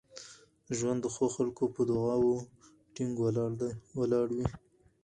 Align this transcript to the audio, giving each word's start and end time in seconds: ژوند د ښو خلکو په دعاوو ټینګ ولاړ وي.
ژوند 0.77 0.99
د 1.01 1.05
ښو 1.15 1.25
خلکو 1.35 1.63
په 1.75 1.81
دعاوو 1.89 2.35
ټینګ 2.95 3.13
ولاړ 3.99 4.27
وي. 4.37 4.47